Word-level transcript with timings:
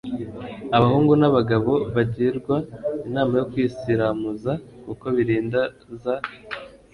abahungu 0.75 1.13
n'abagabo 1.21 1.73
bagirwa 1.95 2.55
inama 3.07 3.33
yo 3.39 3.45
kwisiramuza 3.51 4.51
kuko 4.85 5.05
birinda 5.15 5.61
za 6.03 6.15